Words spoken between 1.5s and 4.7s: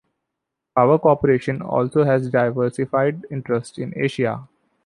also has diversified interests in Asia.